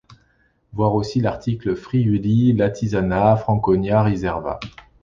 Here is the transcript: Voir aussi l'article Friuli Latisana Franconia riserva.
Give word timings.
Voir 0.73 0.95
aussi 0.95 1.21
l'article 1.21 1.75
Friuli 1.75 2.53
Latisana 2.53 3.35
Franconia 3.35 4.01
riserva. 4.01 4.59